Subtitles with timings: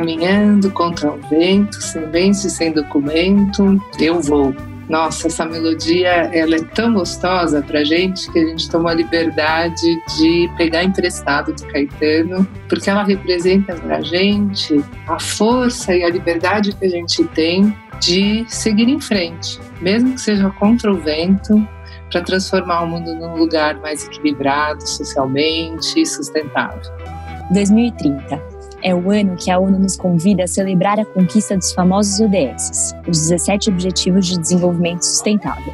[0.00, 4.54] caminhando contra o vento, sem bens e sem documento, eu vou.
[4.88, 9.86] Nossa, essa melodia ela é tão gostosa pra gente que a gente toma a liberdade
[10.18, 16.74] de pegar emprestado do Caetano, porque ela representa pra gente a força e a liberdade
[16.74, 21.54] que a gente tem de seguir em frente, mesmo que seja contra o vento,
[22.10, 26.80] para transformar o mundo num lugar mais equilibrado socialmente e sustentável.
[27.52, 28.49] 2030
[28.82, 32.94] é o ano que a ONU nos convida a celebrar a conquista dos famosos ODS,
[33.06, 35.72] os 17 Objetivos de Desenvolvimento Sustentável.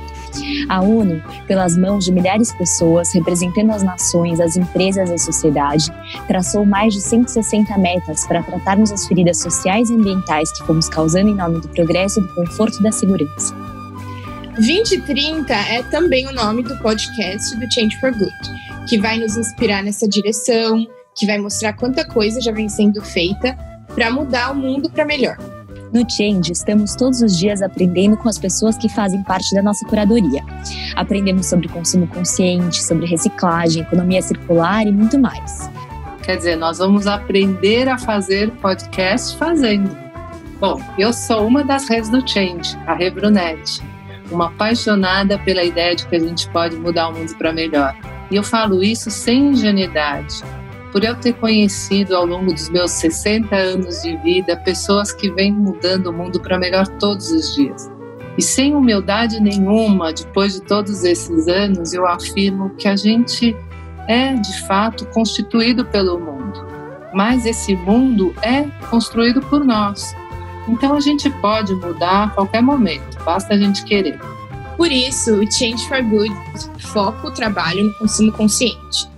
[0.69, 5.19] A ONU, pelas mãos de milhares de pessoas, representando as nações, as empresas e a
[5.19, 5.93] sociedade,
[6.27, 11.29] traçou mais de 160 metas para tratarmos as feridas sociais e ambientais que fomos causando
[11.29, 13.55] em nome do progresso, do conforto e da segurança.
[14.57, 19.83] 2030 é também o nome do podcast do Change for Good, que vai nos inspirar
[19.83, 20.87] nessa direção,
[21.17, 23.57] que vai mostrar quanta coisa já vem sendo feita
[23.95, 25.37] para mudar o mundo para melhor.
[25.93, 29.87] No Change, estamos todos os dias aprendendo com as pessoas que fazem parte da nossa
[29.87, 30.45] curadoria.
[30.95, 35.71] Aprendemos sobre consumo consciente, sobre reciclagem, economia circular e muito mais.
[36.23, 39.97] Quer dizer, nós vamos aprender a fazer podcast fazendo.
[40.61, 43.81] Bom, eu sou uma das redes do Change, a Rebrunet
[44.31, 47.97] uma apaixonada pela ideia de que a gente pode mudar o mundo para melhor.
[48.31, 50.43] E eu falo isso sem ingenuidade,
[50.97, 55.53] por eu ter conhecido ao longo dos meus 60 anos de vida pessoas que vêm
[55.53, 57.91] mudando o mundo para melhor todos os dias.
[58.39, 63.55] E sem humildade nenhuma, depois de todos esses anos, eu afirmo que a gente
[64.09, 66.67] é, de fato, constituído pelo mundo.
[67.13, 70.17] Mas esse mundo é construído por nós.
[70.67, 74.19] Então a gente pode mudar a qualquer momento, basta a gente querer.
[74.79, 76.35] Por isso, o Change for Good
[76.79, 79.15] foca o trabalho no consumo consciente.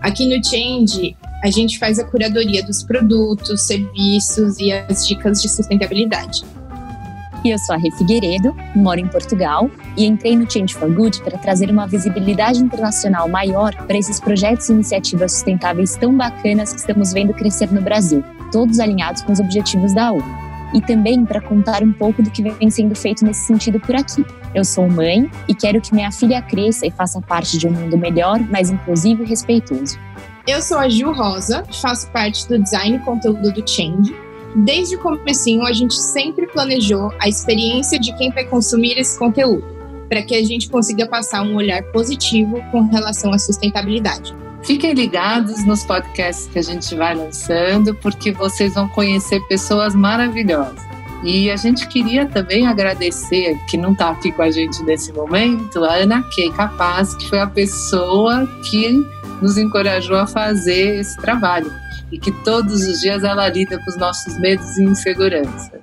[0.00, 5.48] Aqui no Change, a gente faz a curadoria dos produtos, serviços e as dicas de
[5.48, 6.42] sustentabilidade.
[7.44, 11.38] Eu sou a Rê Figueiredo, moro em Portugal e entrei no Change for Good para
[11.38, 17.12] trazer uma visibilidade internacional maior para esses projetos e iniciativas sustentáveis tão bacanas que estamos
[17.12, 21.82] vendo crescer no Brasil, todos alinhados com os objetivos da ONU e também para contar
[21.82, 24.24] um pouco do que vem sendo feito nesse sentido por aqui.
[24.54, 27.96] Eu sou mãe e quero que minha filha cresça e faça parte de um mundo
[27.96, 29.98] melhor, mais inclusivo e respeitoso.
[30.46, 34.14] Eu sou a Gil Rosa, faço parte do design e conteúdo do Change.
[34.56, 39.64] Desde o comecinho, a gente sempre planejou a experiência de quem vai consumir esse conteúdo,
[40.08, 44.34] para que a gente consiga passar um olhar positivo com relação à sustentabilidade.
[44.62, 50.90] Fiquem ligados nos podcasts que a gente vai lançando, porque vocês vão conhecer pessoas maravilhosas.
[51.22, 55.84] E a gente queria também agradecer, que não está aqui com a gente nesse momento,
[55.84, 59.04] a Ana Kay Capaz, que foi a pessoa que
[59.42, 61.70] nos encorajou a fazer esse trabalho
[62.10, 65.79] e que todos os dias ela lida com os nossos medos e inseguranças.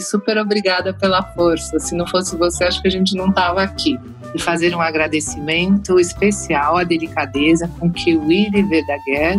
[0.00, 1.78] Super obrigada pela força.
[1.78, 3.98] Se não fosse você, acho que a gente não estava aqui
[4.34, 9.38] e fazer um agradecimento especial à delicadeza com que Willy Verdaguer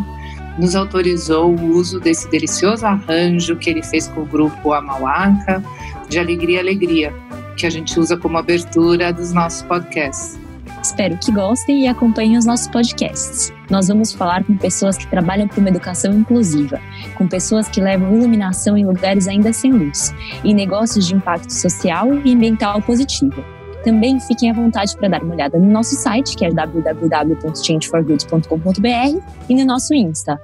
[0.57, 5.63] nos autorizou o uso desse delicioso arranjo que ele fez com o grupo Amauaca,
[6.09, 7.13] de Alegria Alegria,
[7.57, 10.42] que a gente usa como abertura dos nossos podcasts.
[10.93, 13.51] Espero que gostem e acompanhem os nossos podcasts.
[13.67, 16.79] Nós vamos falar com pessoas que trabalham por uma educação inclusiva,
[17.17, 22.13] com pessoas que levam iluminação em lugares ainda sem luz, e negócios de impacto social
[22.23, 23.43] e ambiental positivo.
[23.83, 29.55] Também fiquem à vontade para dar uma olhada no nosso site, que é www.changeforgood.com.br e
[29.55, 30.39] no nosso Insta,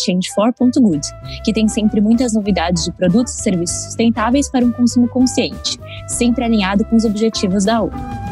[0.00, 1.06] changefor.good,
[1.44, 5.78] que tem sempre muitas novidades de produtos e serviços sustentáveis para um consumo consciente,
[6.08, 8.23] sempre alinhado com os objetivos da ONU.